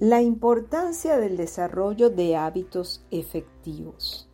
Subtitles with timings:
[0.00, 4.28] La importancia del desarrollo de hábitos efectivos.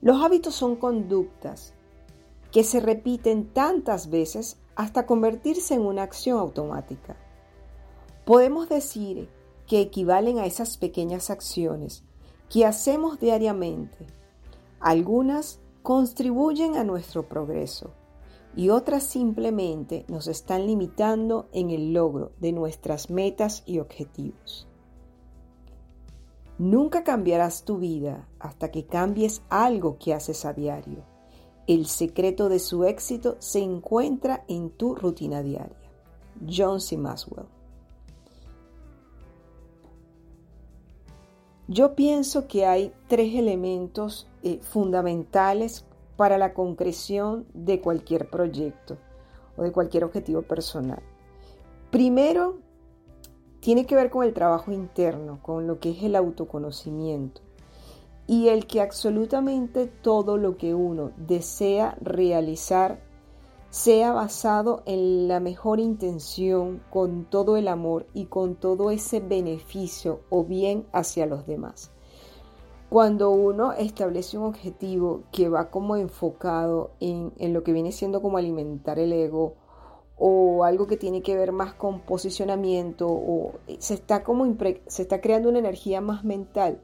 [0.00, 1.74] Los hábitos son conductas
[2.52, 7.16] que se repiten tantas veces hasta convertirse en una acción automática.
[8.24, 9.28] Podemos decir
[9.66, 12.04] que equivalen a esas pequeñas acciones
[12.48, 14.06] que hacemos diariamente.
[14.78, 17.90] Algunas contribuyen a nuestro progreso
[18.54, 24.68] y otras simplemente nos están limitando en el logro de nuestras metas y objetivos.
[26.58, 31.02] Nunca cambiarás tu vida hasta que cambies algo que haces a diario.
[31.66, 35.76] El secreto de su éxito se encuentra en tu rutina diaria.
[36.48, 36.96] John C.
[36.96, 37.46] Maswell.
[41.68, 45.86] Yo pienso que hay tres elementos eh, fundamentales
[46.22, 48.96] para la concreción de cualquier proyecto
[49.56, 51.02] o de cualquier objetivo personal.
[51.90, 52.60] Primero,
[53.58, 57.40] tiene que ver con el trabajo interno, con lo que es el autoconocimiento
[58.28, 63.02] y el que absolutamente todo lo que uno desea realizar
[63.70, 70.20] sea basado en la mejor intención, con todo el amor y con todo ese beneficio
[70.30, 71.90] o bien hacia los demás.
[72.92, 78.36] Cuando uno establece un objetivo que va como enfocado en, lo que viene siendo como
[78.36, 79.54] alimentar el ego
[80.18, 84.44] o algo que tiene que ver más con posicionamiento o se está como
[84.88, 86.82] se está creando una energía más mental.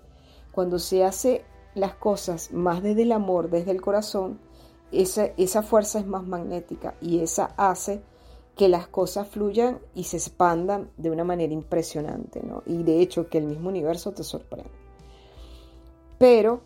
[0.51, 4.41] Cuando se hace las cosas más desde el amor, desde el corazón,
[4.91, 8.01] esa, esa fuerza es más magnética y esa hace
[8.57, 12.63] que las cosas fluyan y se expandan de una manera impresionante, ¿no?
[12.65, 14.78] Y de hecho que el mismo universo te sorprende.
[16.19, 16.63] Pero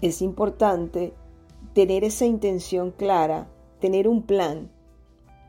[0.00, 1.14] es importante
[1.72, 3.48] tener esa intención clara,
[3.80, 4.70] tener un plan,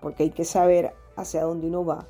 [0.01, 2.07] porque hay que saber hacia dónde uno va,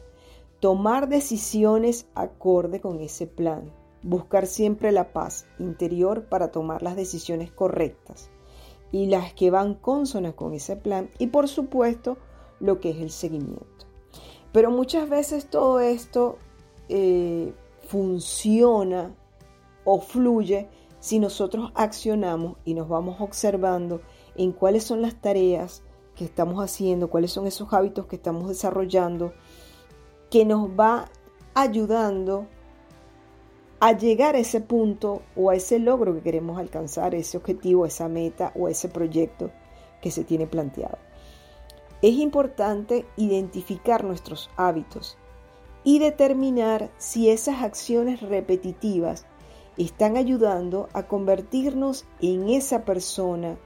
[0.60, 3.72] tomar decisiones acorde con ese plan,
[4.04, 8.30] buscar siempre la paz interior para tomar las decisiones correctas
[8.92, 12.18] y las que van consonas con ese plan y por supuesto
[12.60, 13.86] lo que es el seguimiento.
[14.52, 16.38] Pero muchas veces todo esto
[16.88, 17.54] eh,
[17.88, 19.16] funciona
[19.86, 20.68] o fluye
[21.00, 24.02] si nosotros accionamos y nos vamos observando
[24.36, 25.84] en cuáles son las tareas
[26.16, 29.34] que estamos haciendo, cuáles son esos hábitos que estamos desarrollando,
[30.30, 31.10] que nos va
[31.54, 32.48] ayudando
[33.80, 38.10] a llegar a ese punto o a ese logro que queremos alcanzar, ese objetivo, esa
[38.10, 39.52] meta o ese proyecto
[40.02, 40.98] que se tiene planteado.
[42.02, 45.18] Es importante identificar nuestros hábitos
[45.84, 49.26] y determinar si esas acciones repetitivas
[49.80, 53.58] están ayudando a convertirnos en esa persona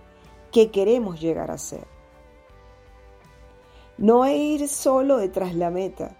[0.51, 1.87] que queremos llegar a ser.
[3.97, 6.15] No ir solo detrás de la meta,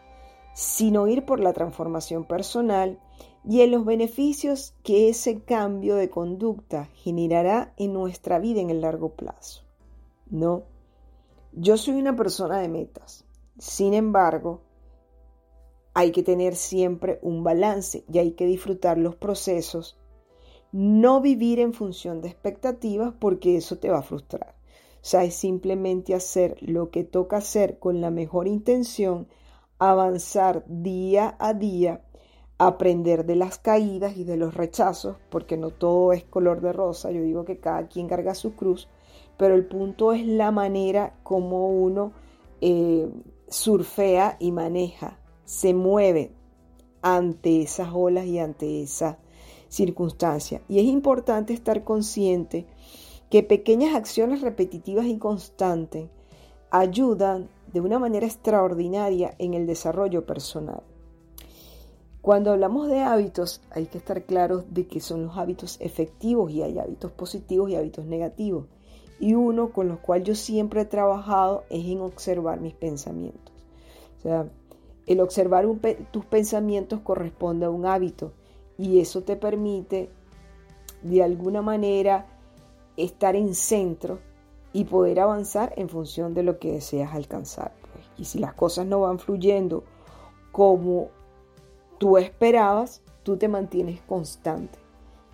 [0.54, 3.00] sino ir por la transformación personal
[3.46, 8.82] y en los beneficios que ese cambio de conducta generará en nuestra vida en el
[8.82, 9.64] largo plazo.
[10.30, 10.64] No,
[11.52, 13.26] yo soy una persona de metas.
[13.60, 14.62] Sin embargo,
[15.94, 20.00] hay que tener siempre un balance y hay que disfrutar los procesos,
[20.72, 24.56] no vivir en función de expectativas porque eso te va a frustrar.
[24.96, 29.28] O sea, es simplemente hacer lo que toca hacer con la mejor intención,
[29.78, 32.02] avanzar día a día,
[32.58, 37.12] aprender de las caídas y de los rechazos, porque no todo es color de rosa,
[37.12, 38.88] yo digo que cada quien carga su cruz,
[39.38, 42.14] pero el punto es la manera como uno
[42.62, 43.12] eh,
[43.48, 46.32] surfea y maneja se mueve
[47.02, 49.18] ante esas olas y ante esa
[49.68, 50.62] circunstancia.
[50.70, 52.66] Y es importante estar consciente
[53.30, 56.10] que pequeñas acciones repetitivas y constantes
[56.70, 60.84] ayudan de una manera extraordinaria en el desarrollo personal.
[62.22, 66.62] Cuando hablamos de hábitos, hay que estar claros de que son los hábitos efectivos y
[66.62, 68.68] hay hábitos positivos y hábitos negativos.
[69.20, 73.54] Y uno con los cual yo siempre he trabajado es en observar mis pensamientos.
[74.20, 74.48] O sea,
[75.08, 75.66] el observar
[76.12, 78.32] tus pensamientos corresponde a un hábito
[78.78, 80.10] y eso te permite
[81.02, 82.26] de alguna manera
[82.98, 84.20] estar en centro
[84.72, 87.74] y poder avanzar en función de lo que deseas alcanzar.
[87.82, 88.06] Pues.
[88.18, 89.84] Y si las cosas no van fluyendo
[90.52, 91.10] como
[91.98, 94.80] tú esperabas, tú te mantienes constante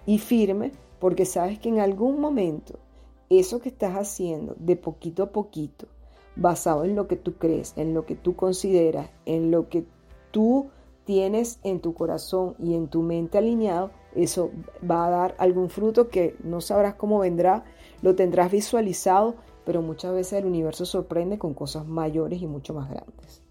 [0.05, 2.79] y firme porque sabes que en algún momento
[3.29, 5.87] eso que estás haciendo de poquito a poquito
[6.39, 9.85] basado en lo que tú crees, en lo que tú consideras, en lo que
[10.31, 10.69] tú
[11.05, 14.51] tienes en tu corazón y en tu mente alineado, eso
[14.89, 17.63] va a dar algún fruto que no sabrás cómo vendrá,
[18.01, 22.89] lo tendrás visualizado, pero muchas veces el universo sorprende con cosas mayores y mucho más
[22.89, 23.41] grandes.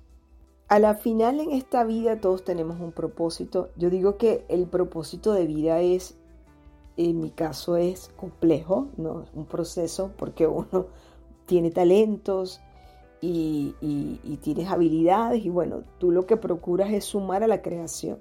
[0.69, 3.71] a la final en esta vida todos tenemos un propósito.
[3.77, 6.17] Yo digo que el propósito de vida es,
[6.97, 9.25] en mi caso es complejo, ¿no?
[9.35, 10.87] Un proceso porque uno
[11.47, 12.61] tiene talentos
[13.21, 18.19] y, tienes habilidades y bueno, tú lo que procuras es sumar a la creación,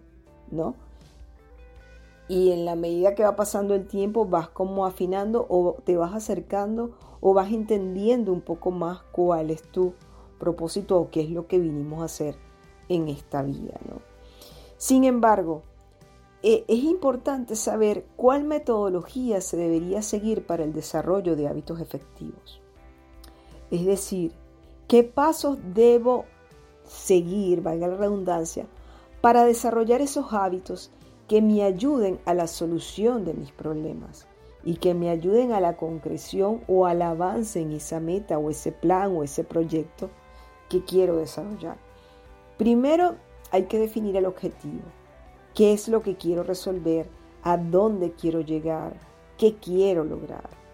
[0.52, 0.76] ¿no?
[2.28, 6.14] Y en la medida que va pasando el tiempo vas como afinando o te vas
[6.14, 6.92] acercando
[7.22, 9.94] o vas entendiendo un poco más cuál es tu
[10.38, 12.36] propósito o qué es lo que vinimos a hacer
[12.90, 13.80] en esta vida.
[13.88, 14.02] ¿no?
[14.78, 15.64] Sin embargo,
[16.44, 22.62] e, es importante saber cuál metodología se debería seguir para el desarrollo de hábitos efectivos.
[23.72, 24.34] Es decir,
[24.88, 26.26] qué pasos debo
[26.86, 28.68] seguir, valga la redundancia,
[29.22, 30.92] para desarrollar esos hábitos
[31.28, 34.28] que me ayuden a la solución de mis problemas
[34.64, 38.72] y que me ayuden a la concreción o al avance en esa meta o ese
[38.72, 40.10] plan o ese proyecto
[40.70, 41.78] que quiero desarrollar.
[42.58, 43.16] Primero
[43.52, 44.84] hay que definir el objetivo.
[45.54, 47.10] ¿Qué es lo que quiero resolver?
[47.44, 49.00] ¿A dónde quiero llegar?
[49.38, 50.67] ¿Qué quiero lograr?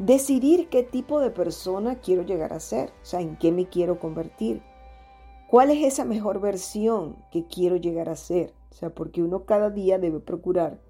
[0.00, 3.98] Decidir qué tipo de persona quiero llegar a ser, o sea, en qué me quiero
[3.98, 4.62] convertir.
[5.46, 8.54] ¿Cuál es esa mejor versión que quiero llegar a ser?
[8.70, 10.80] O sea, porque uno cada día debe procurar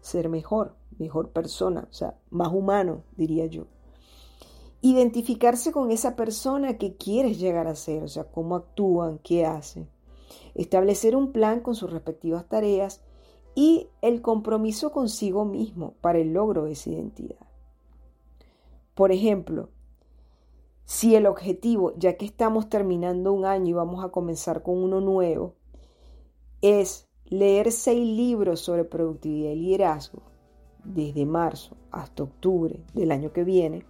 [0.00, 3.66] ser mejor, mejor persona, o sea, más humano, diría yo.
[4.80, 9.86] Identificarse con esa persona que quieres llegar a ser, o sea, cómo actúan, qué hacen.
[10.54, 13.02] Establecer un plan con sus respectivas tareas
[13.54, 17.45] y el compromiso consigo mismo para el logro de esa identidad.
[18.96, 19.68] Por ejemplo,
[20.86, 25.02] si el objetivo, ya que estamos terminando un año y vamos a comenzar con uno
[25.02, 25.54] nuevo,
[26.62, 30.22] es leer seis libros sobre productividad y liderazgo
[30.82, 33.84] desde marzo hasta octubre del año que viene,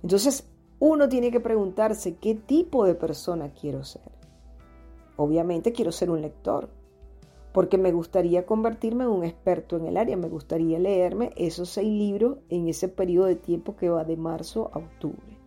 [0.00, 0.48] entonces
[0.78, 4.12] uno tiene que preguntarse qué tipo de persona quiero ser.
[5.16, 6.70] Obviamente quiero ser un lector,
[7.52, 11.88] porque me gustaría convertirme en un experto en el área, me gustaría leerme esos seis
[11.88, 15.38] libros en ese periodo de tiempo que va de marzo a octubre.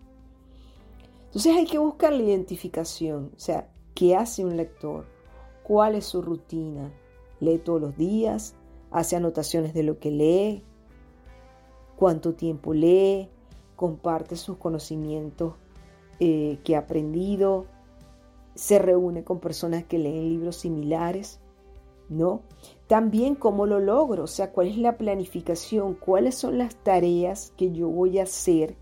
[1.26, 5.06] Entonces hay que buscar la identificación, o sea, ¿qué hace un lector?
[5.64, 6.92] ¿Cuál es su rutina?
[7.40, 8.56] ¿Lee todos los días?
[8.92, 10.64] ¿Hace anotaciones de lo que lee?
[11.96, 13.30] ¿Cuánto tiempo lee?
[13.76, 15.56] ¿Comparte sus conocimientos
[16.20, 17.66] eh, que ha aprendido?
[18.56, 21.40] ¿Se reúne con personas que leen libros similares?
[22.10, 22.42] ¿No?
[22.88, 27.72] También cómo lo logro, o sea, cuál es la planificación, cuáles son las tareas que
[27.72, 28.76] yo voy a hacer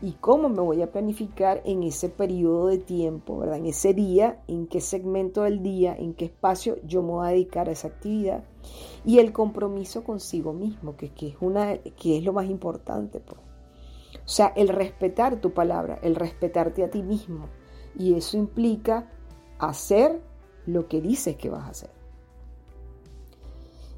[0.00, 3.56] y cómo me voy a planificar en ese periodo de tiempo, ¿verdad?
[3.56, 7.30] En ese día, en qué segmento del día, en qué espacio yo me voy a
[7.30, 8.44] dedicar a esa actividad
[9.04, 13.20] y el compromiso consigo mismo, que, es, una, que es lo más importante.
[13.20, 13.40] Pues.
[14.14, 17.48] O sea, el respetar tu palabra, el respetarte a ti mismo.
[17.98, 19.10] Y eso implica
[19.58, 20.20] hacer
[20.66, 21.97] lo que dices que vas a hacer.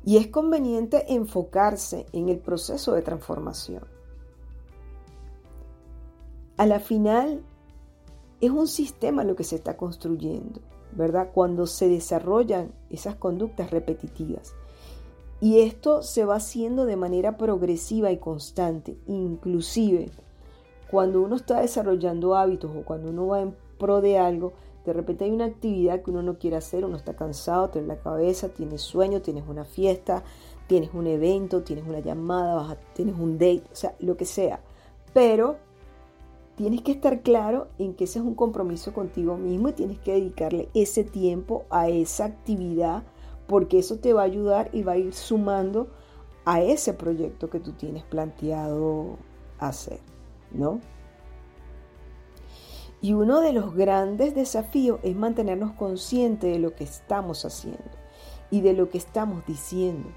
[0.05, 3.85] Y es conveniente enfocarse en el proceso de transformación
[6.61, 7.41] a la final
[8.43, 10.61] es un sistema lo que se está construyendo,
[10.93, 11.31] ¿verdad?
[11.33, 14.53] Cuando se desarrollan esas conductas repetitivas.
[15.41, 20.11] Y esto se va haciendo de manera progresiva y constante, inclusive
[20.91, 24.53] cuando uno está desarrollando hábitos o cuando uno va en pro de algo,
[24.85, 27.99] de repente hay una actividad que uno no quiere hacer, uno está cansado, tiene la
[27.99, 30.25] cabeza, tienes sueño, tienes una fiesta,
[30.67, 34.61] tienes un evento, tienes una llamada, tienes un date, o sea, lo que sea.
[35.13, 35.57] Pero
[36.57, 40.13] tienes que estar claro en que ese es un compromiso contigo mismo y tienes que
[40.13, 43.03] dedicarle ese tiempo a esa actividad
[43.47, 45.89] porque eso te va a ayudar y va a ir sumando
[46.45, 49.17] a ese proyecto que tú tienes planteado
[49.59, 49.99] hacer,
[50.53, 50.81] ¿no?
[53.03, 57.91] Y uno de los grandes desafíos es mantenernos conscientes de lo que estamos haciendo
[58.51, 60.09] y de lo que estamos diciendo.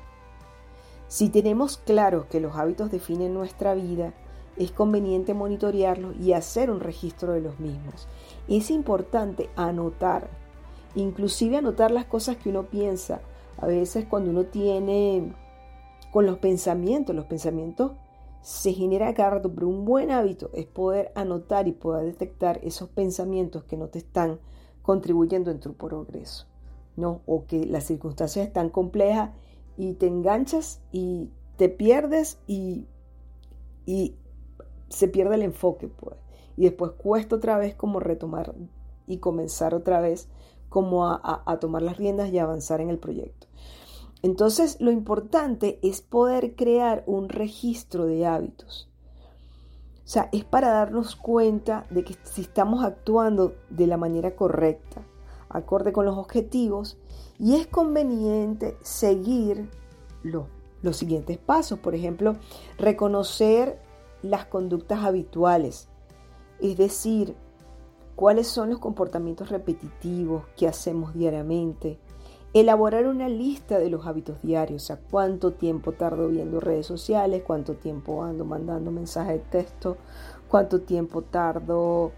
[1.07, 4.13] Si tenemos claro que los hábitos definen nuestra vida,
[4.57, 8.07] es conveniente monitorearlos y hacer un registro de los mismos.
[8.47, 10.29] Es importante anotar,
[10.95, 13.21] inclusive anotar las cosas que uno piensa.
[13.57, 15.33] A veces cuando uno tiene
[16.11, 17.93] con los pensamientos, los pensamientos
[18.43, 23.63] se genera rato, pero un buen hábito es poder anotar y poder detectar esos pensamientos
[23.63, 24.39] que no te están
[24.81, 26.45] contribuyendo en tu progreso,
[26.97, 27.21] ¿no?
[27.25, 29.31] O que las circunstancias están complejas
[29.77, 32.85] y te enganchas y te pierdes y,
[33.85, 34.15] y
[34.89, 36.17] se pierde el enfoque, pues.
[36.57, 38.53] Y después cuesta otra vez como retomar
[39.07, 40.27] y comenzar otra vez
[40.69, 43.47] como a, tomar las riendas y avanzar en el proyecto.
[44.23, 48.89] Entonces, lo importante es poder crear un registro de hábitos.
[49.97, 55.01] O sea, es para darnos cuenta de que si estamos actuando de la manera correcta,
[55.49, 56.97] acorde con los objetivos
[57.37, 59.69] y es conveniente seguir
[60.23, 60.45] los,
[60.81, 61.79] los siguientes pasos.
[61.79, 62.37] Por ejemplo,
[62.77, 63.81] reconocer
[64.21, 65.89] las conductas habituales,
[66.61, 67.35] es decir,
[68.15, 71.99] cuáles son los comportamientos repetitivos que hacemos diariamente,
[72.53, 77.41] elaborar una lista de los hábitos diarios, o sea, cuánto tiempo tardo viendo redes sociales,
[77.45, 79.97] cuánto tiempo ando mandando mensajes de texto,
[80.47, 82.11] cuánto tiempo tardo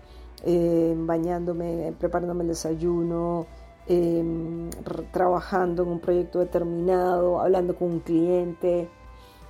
[0.44, 3.48] eh, bañándome, preparándome el desayuno,
[3.88, 4.70] em,
[5.12, 8.90] trabajando en un proyecto determinado, hablando con un cliente,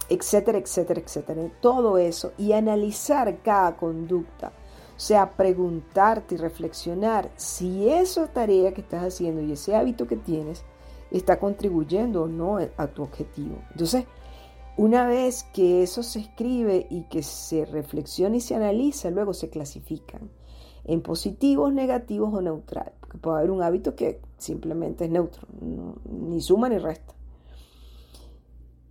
[0.08, 1.50] etcétera, etcétera, etcétera.
[1.62, 4.52] Todo eso y analizar cada conducta.
[4.96, 10.16] O sea, preguntarte y reflexionar si esa tarea que estás haciendo y ese hábito que
[10.16, 10.64] tienes
[11.18, 13.58] está contribuyendo o no a tu objetivo.
[13.72, 14.06] Entonces,
[14.78, 19.50] una vez que eso se escribe y que se reflexiona y se analiza, luego se
[19.50, 20.30] clasifican
[20.84, 22.92] en positivos, negativos o neutral.
[23.00, 27.14] Porque puede haber un hábito que simplemente es neutro, ni suma ni resta.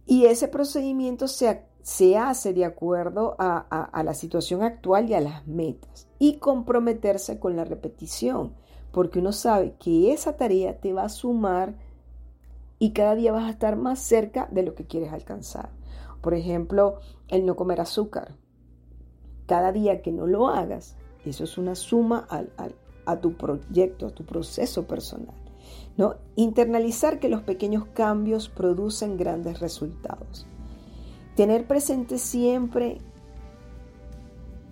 [0.07, 5.21] Y ese procedimiento se, se hace de acuerdo a, a la situación actual y a
[5.21, 6.09] las metas.
[6.19, 8.55] Y comprometerse con la repetición,
[8.91, 11.75] porque uno sabe que esa tarea te va a sumar
[12.79, 15.71] y cada día vas a estar más cerca de lo que quieres alcanzar.
[16.21, 18.35] Por ejemplo, el no comer azúcar.
[19.47, 22.27] Cada día que no lo hagas, eso es una suma
[23.07, 25.35] a tu proyecto, a tu proceso personal.
[25.97, 26.17] ¿no?
[26.37, 30.47] Internalizar que los pequeños cambios producen grandes resultados.
[31.37, 32.99] Tener presente siempre,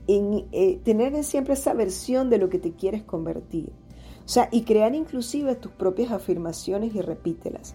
[0.06, 3.72] en, eh, tener siempre esa versión de lo que te quieres convertir.
[4.24, 7.74] O sea, y crear inclusive tus propias afirmaciones y repítelas.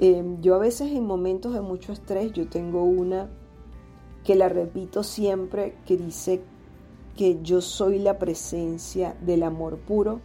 [0.00, 3.28] Em, yo a veces en momentos de mucho estrés, yo tengo una
[4.24, 6.42] que la repito siempre, que dice
[7.16, 10.20] que yo soy la presencia del amor puro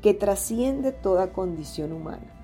[0.00, 2.34] que trasciende toda condición humana.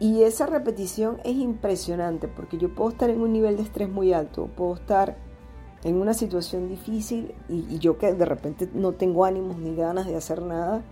[0.00, 4.12] Y esa repetición es impresionante porque yo puedo estar en un nivel de estrés muy
[4.12, 5.16] alto, puedo estar
[5.84, 10.16] en una situación difícil y, yo que de repente no tengo ánimos ni ganas de
[10.16, 10.82] hacer nada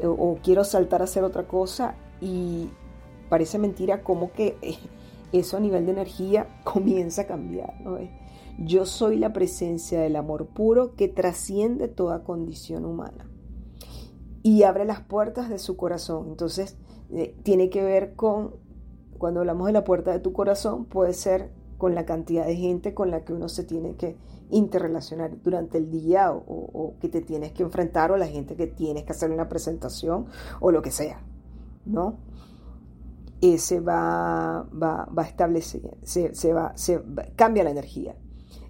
[0.00, 2.68] o, o quiero saltar a hacer otra cosa y
[3.28, 4.56] parece mentira como que
[5.32, 7.80] eso a nivel de energía comienza a cambiar.
[7.80, 7.98] ¿no?
[8.58, 13.28] Yo soy la presencia del amor puro que trasciende toda condición humana
[14.42, 16.28] y abre las puertas de su corazón.
[16.28, 16.76] Entonces,
[17.10, 18.54] eh, tiene que ver con,
[19.18, 22.94] cuando hablamos de la puerta de tu corazón, puede ser con la cantidad de gente
[22.94, 24.16] con la que uno se tiene que
[24.50, 29.04] interrelacionar durante el día o, que te tienes que enfrentar o la gente que tienes
[29.04, 30.26] que hacer una presentación
[30.60, 31.20] o lo que sea,
[31.84, 32.18] ¿no?
[33.40, 37.02] Ese va, va, va a establecer, se, va, se
[37.36, 38.14] cambia la energía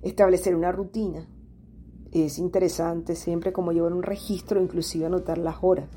[0.04, 1.26] establecer una rutina.
[2.12, 5.88] Es interesante siempre como llevar un registro, inclusive anotar las horas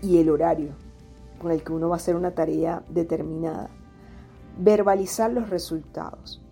[0.00, 0.70] y el horario
[1.40, 3.70] con el que uno va a hacer una tarea determinada.
[4.58, 6.42] Verbalizar los resultados.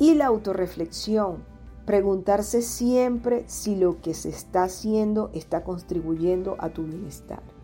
[0.00, 1.44] Y la autorreflexión,
[1.84, 7.57] preguntarse siempre si lo que se está haciendo está contribuyendo a tu bienestar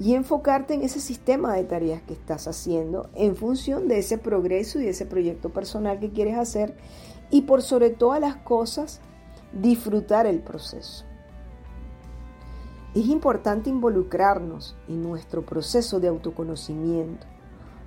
[0.00, 4.80] y enfocarte en ese sistema de tareas que estás haciendo en función de ese progreso
[4.80, 6.74] y ese proyecto personal que quieres hacer
[7.30, 9.02] y por sobre todas las cosas
[9.52, 11.04] disfrutar el proceso.
[12.94, 17.26] Es importante involucrarnos en nuestro proceso de autoconocimiento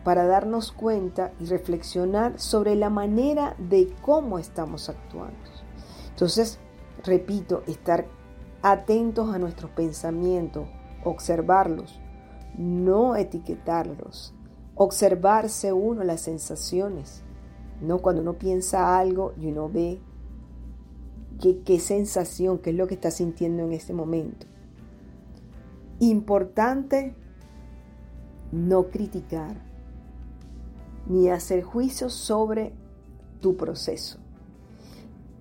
[0.04, 5.36] para darnos cuenta y reflexionar sobre la manera de cómo estamos actuando.
[6.10, 6.60] Entonces,
[7.04, 8.06] repito, estar
[8.62, 10.68] atentos a nuestros pensamientos,
[11.04, 12.00] observarlos,
[12.58, 14.34] no etiquetarlos,
[14.76, 17.24] observarse uno las sensaciones,
[17.82, 18.00] ¿no?
[18.00, 20.00] Cuando uno piensa algo y uno ve
[21.40, 24.48] qué, qué sensación, qué es lo que está sintiendo en este momento.
[26.00, 27.16] Importante
[28.52, 29.62] no criticar
[31.08, 32.74] ni hacer juicios sobre
[33.42, 34.20] tu proceso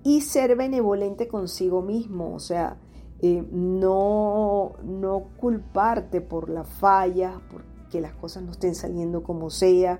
[0.03, 2.77] y ser benevolente consigo mismo, o sea,
[3.25, 9.97] eh, no, no culparte por la falla, porque las cosas no estén saliendo como sea.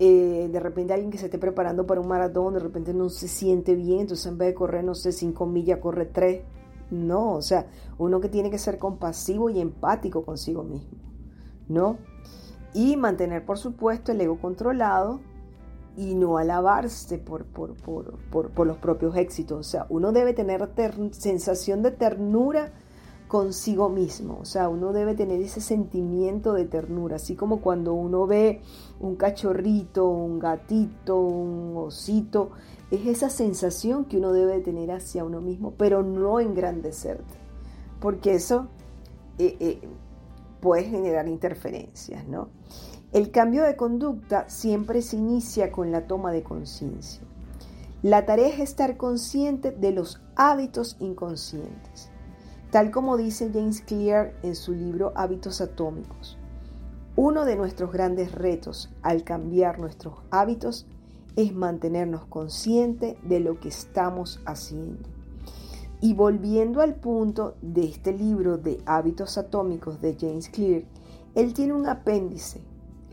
[0.00, 3.28] Eh, de repente alguien que se esté preparando para un maratón, de repente no se
[3.28, 6.42] siente bien, entonces en vez de correr, no sé, 5 millas, corre 3.
[6.90, 10.98] No, o sea, uno que tiene que ser compasivo y empático consigo mismo,
[11.68, 11.98] ¿no?
[12.74, 15.20] Y mantener, por supuesto, el ego controlado
[15.96, 19.58] y no alabarse por, por, los propios éxitos.
[19.58, 20.68] O sea, uno debe tener
[21.12, 22.72] sensación de ternura
[23.28, 24.38] consigo mismo.
[24.40, 28.60] O sea, uno debe tener ese sentimiento de ternura, así como cuando uno ve
[29.00, 32.50] un cachorrito, un gatito, un osito,
[32.90, 37.34] es esa sensación que uno debe tener hacia uno mismo, pero no engrandecerte,
[38.00, 38.68] porque eso
[39.38, 39.80] eh, eh,
[40.60, 42.48] puede generar interferencias, ¿no?
[43.16, 47.22] El cambio de conducta siempre se inicia con la toma de conciencia.
[48.02, 52.10] La tarea es estar consciente de los hábitos inconscientes,
[52.70, 56.36] tal como dice James Clear en su libro Hábitos Atómicos.
[57.16, 60.86] Uno de nuestros grandes retos al cambiar nuestros hábitos
[61.36, 65.08] es mantenernos conscientes de lo que estamos haciendo.
[66.02, 70.82] Y volviendo al punto de este libro de hábitos atómicos de James Clear,
[71.34, 72.60] él tiene un apéndice.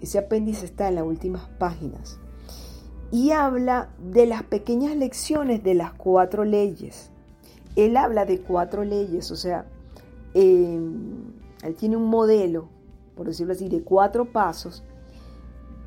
[0.04, 2.20] Ese apéndice está en las últimas páginas.
[3.10, 7.10] Y habla de las pequeñas lecciones de las cuatro leyes.
[7.78, 9.66] Él habla de cuatro leyes, o sea,
[10.34, 11.32] em,
[11.64, 12.68] él tiene un modelo,
[13.16, 14.84] por decirlo así, de cuatro pasos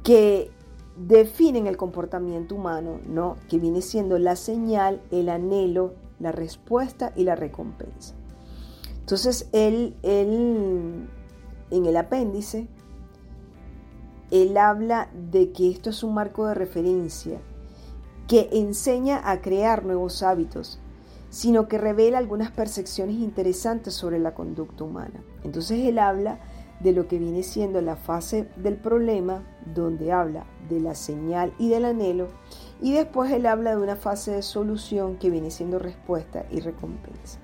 [0.02, 0.50] que
[0.96, 3.36] definen el comportamiento humano, ¿no?
[3.50, 8.14] Que viene siendo la señal, el anhelo, la respuesta y la recompensa.
[8.98, 11.06] Entonces, él, él
[11.70, 12.66] en el apéndice,
[14.30, 17.40] él habla de que esto es un marco de referencia
[18.26, 20.80] que enseña a crear nuevos hábitos,
[21.30, 25.22] sino que revela algunas percepciones interesantes sobre la conducta humana.
[25.44, 26.40] Entonces él habla
[26.80, 31.68] de lo que viene siendo la fase del problema, donde habla de la señal y
[31.68, 32.28] del anhelo,
[32.80, 37.38] y después él habla de una fase de solución que viene siendo respuesta y recompensa.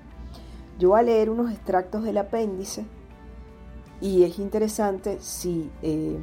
[0.79, 2.85] Yo voy a leer unos extractos del apéndice
[4.01, 6.19] y es interesante si eh,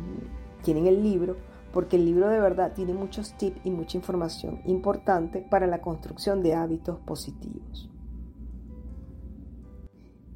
[0.63, 1.37] tienen el libro,
[1.73, 6.43] porque el libro de verdad tiene muchos tips y mucha información importante para la construcción
[6.43, 7.91] de hábitos positivos.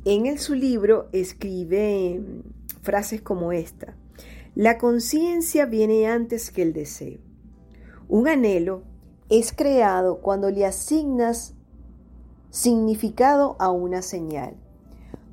[0.05, 2.23] En el, su libro escribe
[2.83, 3.97] frases como esta.
[4.55, 7.19] La conciencia viene antes que el deseo.
[8.09, 8.83] Un anhelo
[9.31, 11.55] es creado cuando le asignas
[12.51, 14.55] significado a una señal.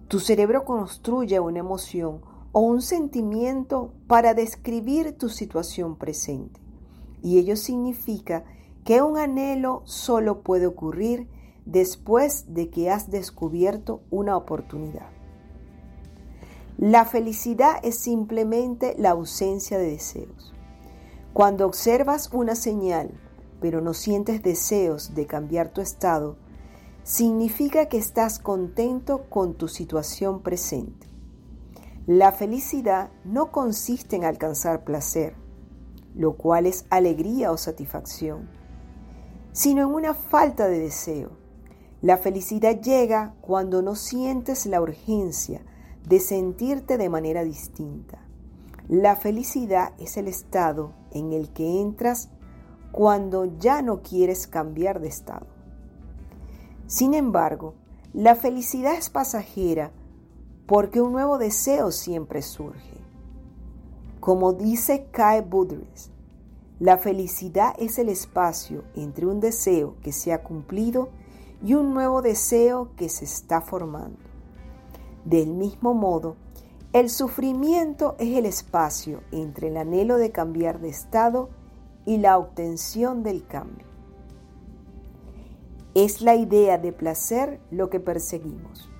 [0.07, 2.21] Tu cerebro construye una emoción
[2.51, 6.60] o un sentimiento para describir tu situación presente.
[7.22, 8.44] Y ello significa
[8.83, 11.27] que un anhelo solo puede ocurrir
[11.66, 15.07] después de que has descubierto una oportunidad.
[16.77, 20.53] La felicidad es simplemente la ausencia de deseos.
[21.31, 23.11] Cuando observas una señal,
[23.61, 26.37] pero no sientes deseos de cambiar tu estado,
[27.03, 31.10] significa que estás contento con tu situación presente.
[32.07, 35.35] La felicidad no consiste en alcanzar placer,
[36.16, 38.50] lo cual es alegría o satisfacción,
[39.51, 41.37] sino en una falta de deseo.
[42.01, 45.61] La felicidad llega cuando no sientes la urgencia
[46.07, 48.18] de sentirte de manera distinta.
[48.87, 52.29] La felicidad es el estado en el que entras
[52.92, 55.46] cuando ya no quieres cambiar de estado.
[56.87, 57.75] Sin embargo,
[58.11, 59.92] la felicidad es pasajera
[60.72, 62.96] porque un nuevo deseo siempre surge.
[64.22, 66.12] Como dice Kai Budrys,
[66.79, 71.10] la felicidad es el espacio entre un deseo que se ha cumplido
[71.62, 74.22] y un nuevo deseo que se está formando.
[75.25, 76.38] Del mismo modo,
[76.94, 81.50] el sufrimiento es el espacio entre el anhelo de cambiar de estado
[82.05, 83.88] y la obtención del cambio.
[85.96, 88.90] Es la idea de placer lo que perseguimos.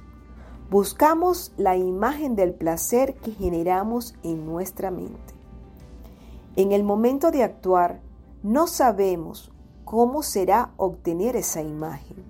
[0.72, 5.34] Buscamos la imagen del placer que generamos en nuestra mente.
[6.56, 8.00] En el momento de actuar,
[8.42, 9.52] no sabemos
[9.84, 12.24] cómo será obtener esa imagen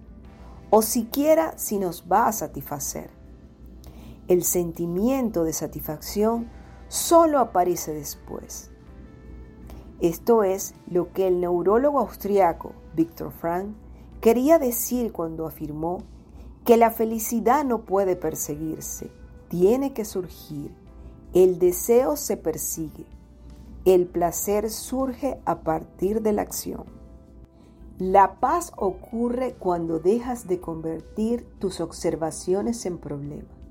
[0.72, 3.12] o siquiera si nos va a satisfacer.
[4.28, 6.50] El sentimiento de satisfacción
[6.88, 8.72] solo aparece después.
[10.00, 13.76] Esto es lo que el neurólogo austriaco Viktor Frank
[14.20, 16.00] quería decir cuando afirmó
[16.66, 19.10] que la felicidad no puede perseguirse,
[19.50, 20.72] tiene que surgir.
[21.34, 23.06] El deseo se persigue.
[23.86, 26.84] El placer surge a partir de la acción.
[27.98, 33.62] La paz ocurre cuando dejas de convertir tus observaciones en problemas.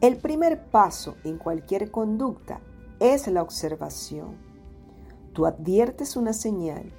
[0.00, 2.60] El primer paso en cualquier conducta
[3.00, 4.36] es la observación.
[5.32, 6.92] Tú adviertes una señal,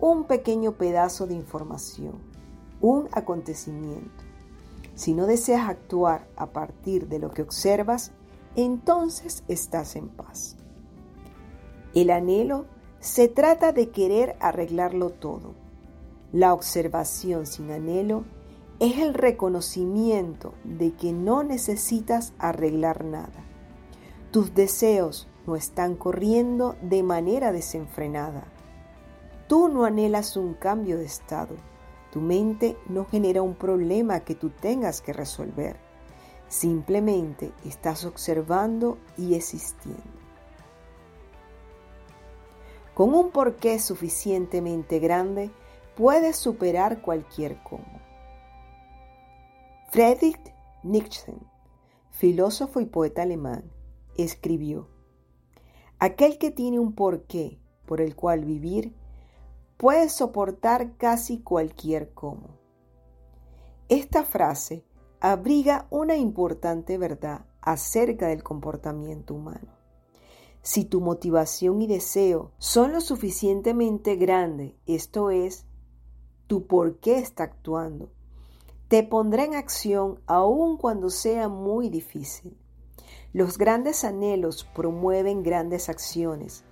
[0.00, 2.29] un pequeño pedazo de información,
[2.80, 4.24] un acontecimiento.
[4.94, 8.12] Si no deseas actuar a partir de lo que observas,
[8.56, 10.56] entonces estás en paz.
[11.94, 12.66] El anhelo
[13.00, 15.54] se trata de querer arreglarlo todo.
[16.32, 18.24] La observación sin anhelo
[18.78, 23.44] es el reconocimiento de que no necesitas arreglar nada.
[24.30, 28.44] Tus deseos no están corriendo de manera desenfrenada.
[29.48, 31.56] Tú no anhelas un cambio de estado.
[32.12, 35.76] Tu mente no genera un problema que tú tengas que resolver.
[36.48, 40.02] Simplemente estás observando y existiendo.
[42.94, 45.50] Con un porqué suficientemente grande,
[45.96, 48.00] puedes superar cualquier cómo.
[49.90, 51.34] Friedrich Nietzsche,
[52.10, 53.70] filósofo y poeta alemán,
[54.16, 54.88] escribió,
[55.98, 58.94] Aquel que tiene un porqué por el cual vivir,
[59.80, 62.58] puede soportar casi cualquier cómo.
[63.88, 64.84] Esta frase
[65.20, 69.72] abriga una importante verdad acerca del comportamiento humano.
[70.60, 75.64] Si tu motivación y deseo son lo suficientemente grandes, esto es,
[76.46, 78.12] tu por qué está actuando,
[78.88, 82.54] te pondrá en acción aun cuando sea muy difícil.
[83.32, 86.64] Los grandes anhelos promueven grandes acciones,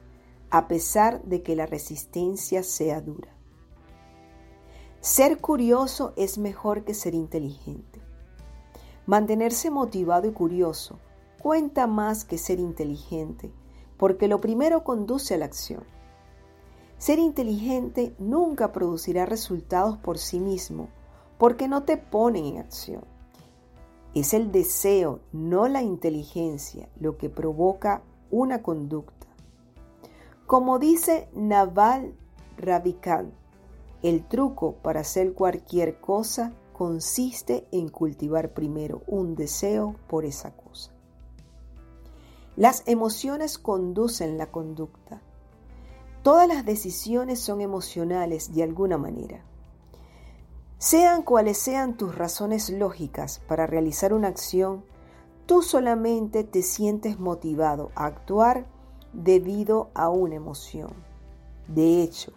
[0.50, 3.28] a pesar de que la resistencia sea dura.
[5.00, 8.00] Ser curioso es mejor que ser inteligente.
[9.06, 10.98] Mantenerse motivado y curioso
[11.40, 13.52] cuenta más que ser inteligente,
[13.96, 15.84] porque lo primero conduce a la acción.
[16.98, 20.88] Ser inteligente nunca producirá resultados por sí mismo,
[21.38, 23.04] porque no te ponen en acción.
[24.14, 29.17] Es el deseo, no la inteligencia, lo que provoca una conducta.
[30.48, 32.14] Como dice Naval
[32.56, 33.34] Ravikant,
[34.02, 40.90] el truco para hacer cualquier cosa consiste en cultivar primero un deseo por esa cosa.
[42.56, 45.20] Las emociones conducen la conducta.
[46.22, 49.44] Todas las decisiones son emocionales de alguna manera.
[50.78, 54.82] Sean cuales sean tus razones lógicas para realizar una acción,
[55.44, 58.77] tú solamente te sientes motivado a actuar
[59.12, 60.92] debido a una emoción.
[61.66, 62.32] De hecho,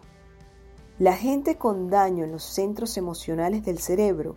[0.98, 4.36] la gente con daño en los centros emocionales del cerebro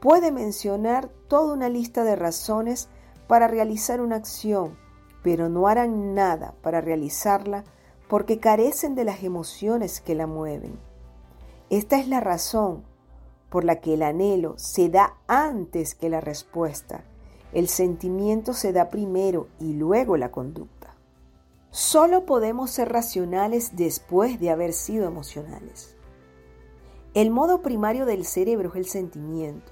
[0.00, 2.88] puede mencionar toda una lista de razones
[3.26, 4.76] para realizar una acción,
[5.22, 7.64] pero no harán nada para realizarla
[8.08, 10.78] porque carecen de las emociones que la mueven.
[11.70, 12.82] Esta es la razón
[13.50, 17.04] por la que el anhelo se da antes que la respuesta.
[17.52, 20.79] El sentimiento se da primero y luego la conducta.
[21.72, 25.94] Solo podemos ser racionales después de haber sido emocionales.
[27.14, 29.70] El modo primario del cerebro es el sentimiento,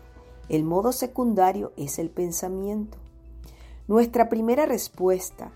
[0.48, 2.98] el modo secundario es el pensamiento.
[3.88, 5.50] Nuestra primera respuesta,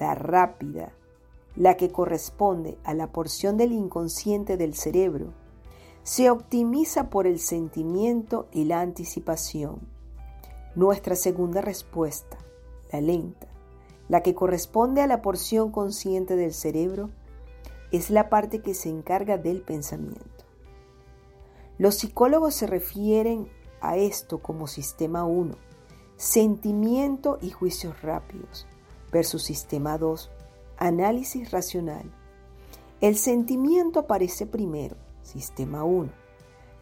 [0.00, 0.92] la rápida,
[1.54, 5.32] la que corresponde a la porción del inconsciente del cerebro,
[6.02, 9.78] se optimiza por el sentimiento y la anticipación.
[10.74, 12.36] Nuestra segunda respuesta,
[12.90, 13.53] la lenta,
[14.08, 17.10] la que corresponde a la porción consciente del cerebro,
[17.90, 20.44] es la parte que se encarga del pensamiento.
[21.78, 23.48] Los psicólogos se refieren
[23.80, 25.54] a esto como sistema 1,
[26.16, 28.66] sentimiento y juicios rápidos,
[29.12, 30.30] versus sistema 2,
[30.76, 32.10] análisis racional.
[33.00, 36.10] El sentimiento aparece primero, sistema 1.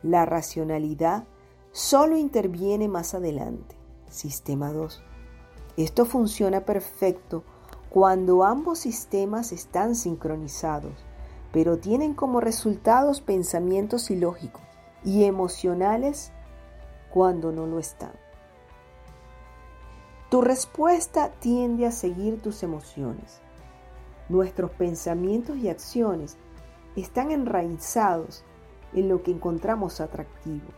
[0.03, 1.25] La racionalidad
[1.73, 3.77] solo interviene más adelante,
[4.09, 5.03] sistema 2.
[5.77, 7.45] Esto funciona perfecto
[7.89, 10.93] cuando ambos sistemas están sincronizados,
[11.53, 14.63] pero tienen como resultados pensamientos ilógicos
[15.05, 16.33] y emocionales
[17.11, 18.13] cuando no lo están.
[20.31, 23.41] Tu respuesta tiende a seguir tus emociones.
[24.29, 26.37] Nuestros pensamientos y acciones
[26.97, 28.45] están enraizados
[28.95, 30.69] en lo que encontramos atractivo,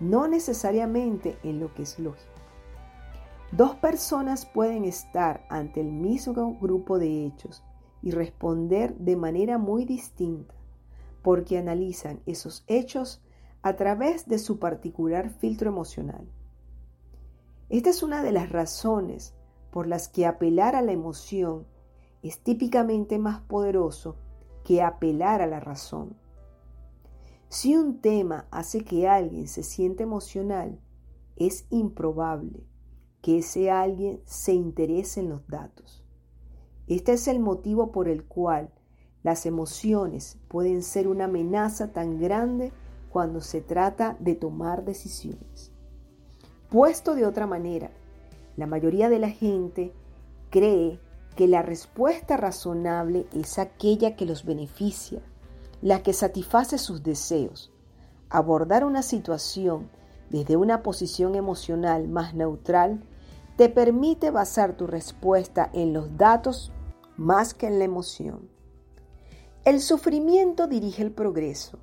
[0.00, 2.37] no necesariamente en lo que es lógico.
[3.52, 7.64] Dos personas pueden estar ante el mismo grupo de hechos
[8.02, 10.54] y responder de manera muy distinta
[11.22, 13.22] porque analizan esos hechos
[13.62, 16.28] a través de su particular filtro emocional.
[17.70, 19.34] Esta es una de las razones
[19.70, 21.66] por las que apelar a la emoción
[22.22, 24.16] es típicamente más poderoso
[24.62, 26.16] que apelar a la razón.
[27.48, 30.78] Si un tema hace que alguien se siente emocional,
[31.36, 32.66] es improbable
[33.22, 36.04] que ese alguien se interese en los datos.
[36.86, 38.70] Este es el motivo por el cual
[39.22, 42.72] las emociones pueden ser una amenaza tan grande
[43.10, 45.72] cuando se trata de tomar decisiones.
[46.70, 47.90] Puesto de otra manera,
[48.56, 49.92] la mayoría de la gente
[50.50, 51.00] cree
[51.36, 55.22] que la respuesta razonable es aquella que los beneficia,
[55.82, 57.72] la que satisface sus deseos.
[58.28, 59.88] Abordar una situación
[60.30, 63.02] desde una posición emocional más neutral
[63.56, 66.72] te permite basar tu respuesta en los datos
[67.16, 68.48] más que en la emoción.
[69.64, 71.78] El sufrimiento dirige el progreso.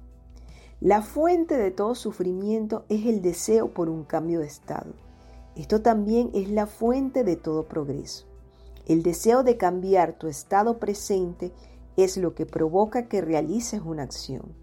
[0.80, 4.94] La fuente de todo sufrimiento es el deseo por un cambio de estado.
[5.56, 8.26] Esto también es la fuente de todo progreso.
[8.86, 11.52] El deseo de cambiar tu estado presente
[11.98, 14.54] es lo que provoca que realices una acción.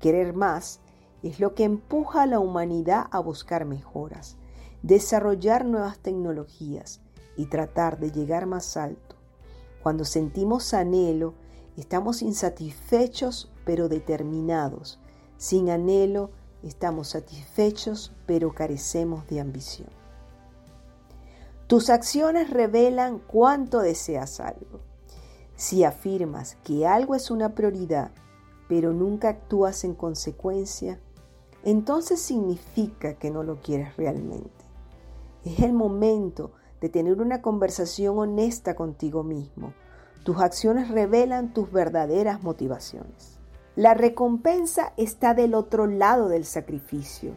[0.00, 0.80] Querer más
[1.22, 4.36] es lo que empuja a la humanidad a buscar mejoras,
[4.82, 7.00] desarrollar nuevas tecnologías
[7.36, 9.16] y tratar de llegar más alto.
[9.82, 11.34] Cuando sentimos anhelo,
[11.76, 15.00] estamos insatisfechos pero determinados.
[15.36, 16.30] Sin anhelo,
[16.62, 19.88] estamos satisfechos pero carecemos de ambición.
[21.66, 24.80] Tus acciones revelan cuánto deseas algo.
[25.54, 28.10] Si afirmas que algo es una prioridad,
[28.68, 31.00] pero nunca actúas en consecuencia,
[31.64, 34.64] entonces significa que no lo quieres realmente.
[35.44, 39.72] Es el momento de tener una conversación honesta contigo mismo.
[40.24, 43.38] Tus acciones revelan tus verdaderas motivaciones.
[43.76, 47.34] La recompensa está del otro lado del sacrificio.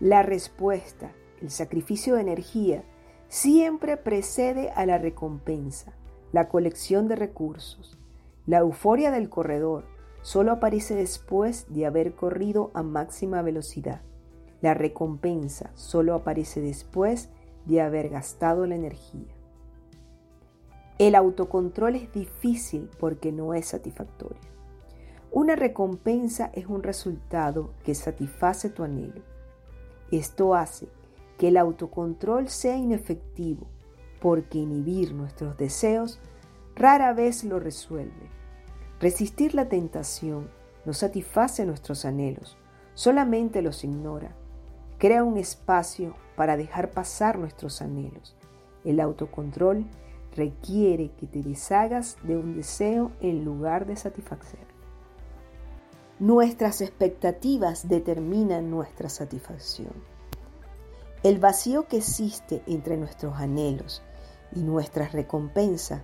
[0.00, 2.84] La respuesta, el sacrificio de energía,
[3.28, 5.92] siempre precede a la recompensa,
[6.32, 7.98] la colección de recursos.
[8.46, 9.84] La euforia del corredor
[10.24, 14.00] solo aparece después de haber corrido a máxima velocidad.
[14.62, 17.28] La recompensa solo aparece después
[17.66, 19.28] de haber gastado la energía.
[20.98, 24.40] El autocontrol es difícil porque no es satisfactorio.
[25.30, 29.20] Una recompensa es un resultado que satisface tu anhelo.
[30.10, 30.88] Esto hace
[31.36, 33.66] que el autocontrol sea inefectivo
[34.22, 36.18] porque inhibir nuestros deseos
[36.74, 38.43] rara vez lo resuelve.
[39.00, 40.50] Resistir la tentación
[40.84, 42.56] no satisface nuestros anhelos,
[42.94, 44.34] solamente los ignora.
[44.98, 48.36] Crea un espacio para dejar pasar nuestros anhelos.
[48.84, 49.86] El autocontrol
[50.36, 54.66] requiere que te deshagas de un deseo en lugar de satisfacer.
[56.18, 59.92] Nuestras expectativas determinan nuestra satisfacción.
[61.22, 64.02] El vacío que existe entre nuestros anhelos
[64.54, 66.02] y nuestras recompensas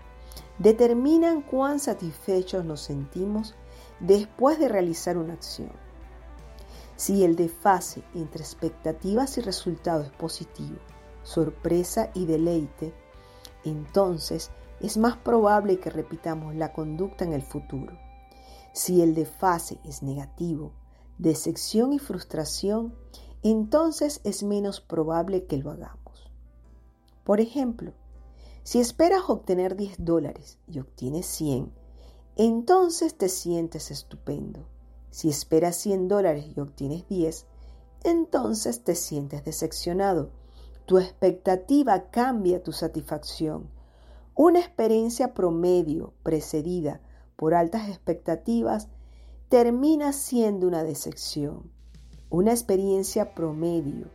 [0.60, 3.54] determinan cuán satisfechos nos sentimos
[3.98, 5.72] después de realizar una acción.
[6.96, 10.76] Si el desfase entre expectativas y resultados es positivo,
[11.22, 12.92] sorpresa y deleite,
[13.64, 17.98] entonces es más probable que repitamos la conducta en el futuro.
[18.74, 20.72] Si el desfase es negativo,
[21.16, 22.94] decepción y frustración,
[23.42, 26.30] entonces es menos probable que lo hagamos.
[27.24, 27.94] Por ejemplo,
[28.70, 31.72] si esperas obtener 10 dólares y obtienes 100,
[32.36, 34.60] entonces te sientes estupendo.
[35.10, 37.46] Si esperas 100 dólares y obtienes 10,
[38.04, 40.30] entonces te sientes decepcionado.
[40.86, 43.68] Tu expectativa cambia tu satisfacción.
[44.36, 47.00] Una experiencia promedio precedida
[47.34, 48.86] por altas expectativas
[49.48, 51.72] termina siendo una decepción.
[52.28, 54.06] Una experiencia promedio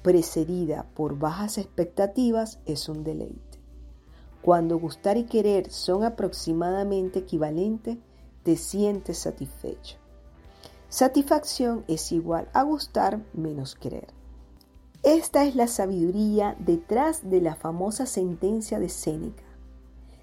[0.00, 3.47] precedida por bajas expectativas es un deleite.
[4.48, 7.98] Cuando gustar y querer son aproximadamente equivalentes,
[8.44, 9.98] te sientes satisfecho.
[10.88, 14.06] Satisfacción es igual a gustar menos querer.
[15.02, 19.44] Esta es la sabiduría detrás de la famosa sentencia de Séneca.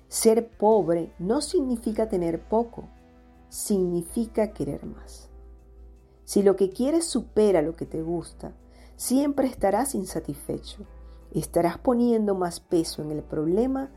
[0.07, 2.85] Ser pobre no significa tener poco,
[3.49, 5.29] significa querer más.
[6.23, 8.53] Si lo que quieres supera lo que te gusta,
[8.95, 10.79] siempre estarás insatisfecho.
[11.31, 13.91] Estarás poniendo más peso en el problema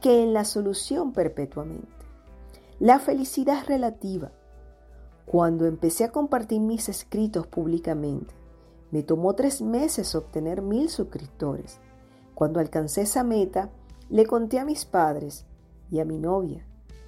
[0.00, 1.88] que en la solución perpetuamente.
[2.78, 4.30] La felicidad es relativa.
[5.26, 8.34] Cuando empecé a compartir mis escritos públicamente,
[8.90, 11.80] me tomó tres meses obtener mil suscriptores.
[12.34, 13.70] Cuando alcancé esa meta,
[14.08, 15.44] le conté a mis padres
[15.90, 16.64] y a mi novia.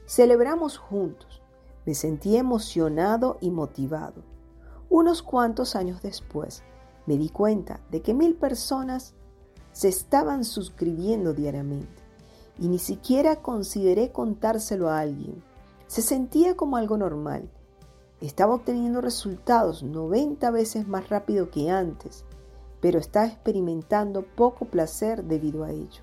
[0.07, 1.41] Celebramos juntos.
[1.87, 4.23] Me sentí emocionado y motivado.
[4.91, 6.63] Unos cuantos años después,
[7.07, 9.15] me di cuenta de que mil personas
[9.73, 12.00] se estaban suscribiendo diariamente
[12.61, 15.43] y ni siquiera consideré contárselo a alguien.
[15.87, 17.51] Se sentía como algo normal.
[18.21, 22.25] Estaba obteniendo resultados 90 veces más rápido que antes,
[22.81, 26.03] pero estaba experimentando poco placer debido a ello.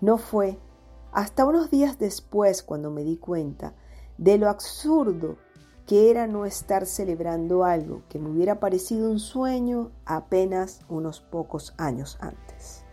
[0.00, 0.56] No fue
[1.12, 3.74] hasta unos días después cuando me di cuenta
[4.18, 5.36] de lo absurdo
[5.86, 11.74] que era no estar celebrando algo que me hubiera parecido un sueño apenas unos pocos
[11.76, 12.83] años antes.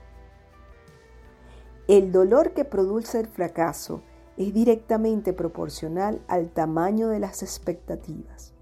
[1.91, 4.01] El dolor que produce el fracaso
[4.37, 8.53] es directamente proporcional al tamaño de las expectativas.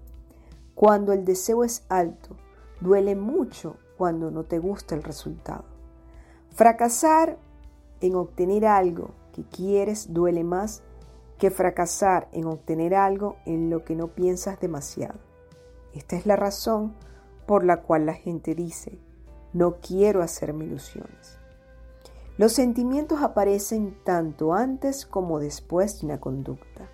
[0.74, 2.36] Cuando el deseo es alto,
[2.80, 5.62] duele mucho cuando no te gusta el resultado.
[6.48, 7.38] Fracasar
[8.00, 10.82] en obtener algo que quieres duele más
[11.38, 15.20] que fracasar en obtener algo en lo que no piensas demasiado.
[15.94, 16.96] Esta es la razón
[17.46, 18.98] por la cual la gente dice,
[19.52, 21.39] no quiero hacerme ilusiones.
[22.38, 26.88] Los sentimientos aparecen tanto antes como después de una conducta.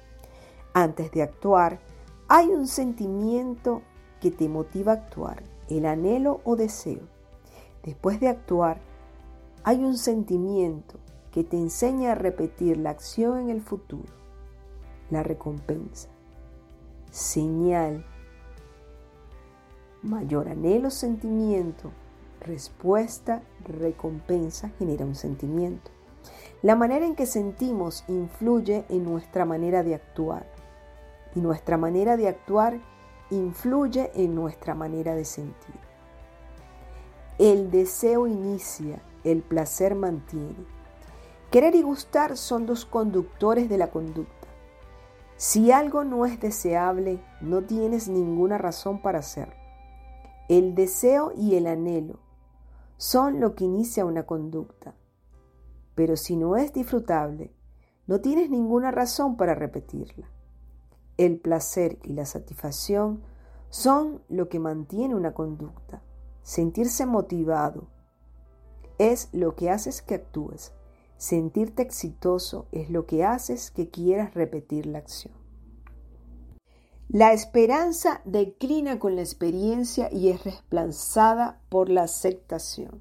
[0.74, 1.80] Antes de actuar,
[2.28, 3.82] hay un sentimiento
[4.20, 7.02] que te motiva a actuar, el anhelo o deseo.
[7.82, 8.80] Después de actuar,
[9.62, 10.98] hay un sentimiento
[11.30, 14.12] que te enseña a repetir la acción en el futuro,
[15.10, 16.08] la recompensa,
[17.10, 18.04] señal,
[20.02, 21.90] mayor anhelo, sentimiento,
[22.40, 25.90] respuesta, recompensa genera un sentimiento.
[26.62, 30.46] La manera en que sentimos influye en nuestra manera de actuar
[31.34, 32.80] y nuestra manera de actuar
[33.30, 35.74] influye en nuestra manera de sentir.
[37.38, 40.64] El deseo inicia, el placer mantiene.
[41.50, 44.48] Querer y gustar son dos conductores de la conducta.
[45.36, 49.54] Si algo no es deseable, no tienes ninguna razón para hacerlo.
[50.48, 52.25] El deseo y el anhelo
[52.96, 54.94] son lo que inicia una conducta.
[55.94, 57.52] Pero si no es disfrutable,
[58.06, 60.28] no tienes ninguna razón para repetirla.
[61.16, 63.22] El placer y la satisfacción
[63.70, 66.02] son lo que mantiene una conducta.
[66.42, 67.88] Sentirse motivado
[68.98, 70.72] es lo que haces que actúes.
[71.18, 75.35] Sentirte exitoso es lo que haces que quieras repetir la acción.
[77.08, 83.00] La esperanza declina con la experiencia y es reemplazada por la aceptación.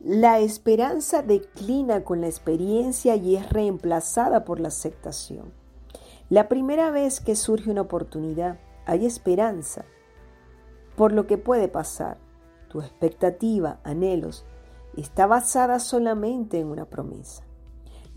[0.00, 5.52] La esperanza declina con la experiencia y es reemplazada por la aceptación.
[6.30, 9.84] La primera vez que surge una oportunidad, hay esperanza
[10.96, 12.16] por lo que puede pasar.
[12.68, 14.46] Tu expectativa, anhelos,
[14.96, 17.45] está basada solamente en una promesa.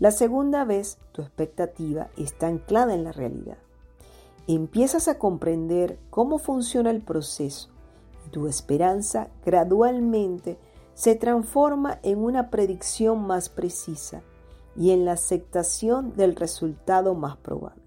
[0.00, 3.58] La segunda vez, tu expectativa está anclada en la realidad.
[4.46, 7.68] Empiezas a comprender cómo funciona el proceso
[8.26, 10.56] y tu esperanza gradualmente
[10.94, 14.22] se transforma en una predicción más precisa
[14.74, 17.82] y en la aceptación del resultado más probable.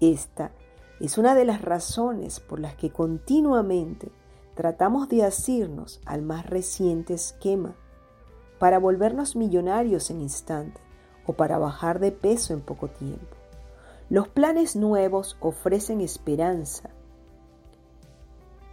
[0.00, 0.50] Esta
[0.98, 4.10] es una de las razones por las que continuamente
[4.54, 7.76] tratamos de asirnos al más reciente esquema
[8.64, 10.80] para volvernos millonarios en instante
[11.26, 13.36] o para bajar de peso en poco tiempo.
[14.08, 16.88] Los planes nuevos ofrecen esperanza.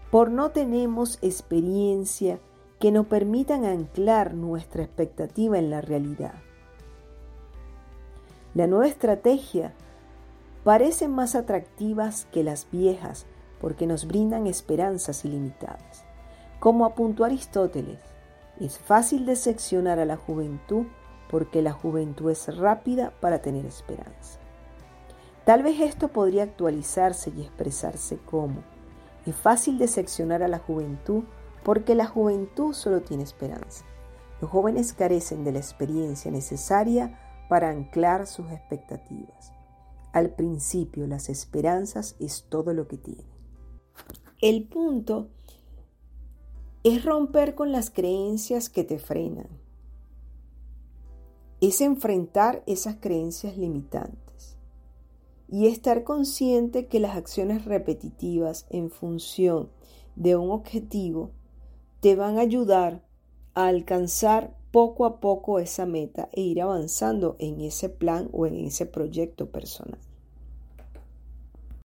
[0.09, 2.39] Por no tenemos experiencia
[2.79, 6.35] que nos permitan anclar nuestra expectativa en la realidad.
[8.53, 9.73] La nueva estrategia
[10.63, 13.25] parece más atractivas que las viejas
[13.59, 16.05] porque nos brindan esperanzas ilimitadas.
[16.61, 18.10] Como apuntó Aristóteles,
[18.65, 20.85] es fácil decepcionar a la juventud
[21.29, 24.39] porque la juventud es rápida para tener esperanza.
[25.45, 28.63] Tal vez esto podría actualizarse y expresarse como,
[29.25, 31.23] es fácil decepcionar a la juventud
[31.63, 33.85] porque la juventud solo tiene esperanza.
[34.41, 37.19] Los jóvenes carecen de la experiencia necesaria
[37.49, 39.53] para anclar sus expectativas.
[40.13, 43.25] Al principio las esperanzas es todo lo que tienen.
[44.41, 45.29] El punto
[46.83, 49.47] es romper con las creencias que te frenan.
[51.59, 54.57] Es enfrentar esas creencias limitantes
[55.47, 59.69] y estar consciente que las acciones repetitivas en función
[60.15, 61.31] de un objetivo
[61.99, 63.05] te van a ayudar
[63.53, 68.55] a alcanzar poco a poco esa meta e ir avanzando en ese plan o en
[68.55, 69.99] ese proyecto personal.